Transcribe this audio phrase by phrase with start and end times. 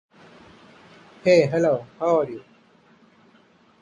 [0.09, 2.43] I can hear it quite plainly.